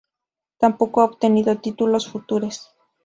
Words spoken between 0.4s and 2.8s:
Tampoco ha obtenido títulos Futures.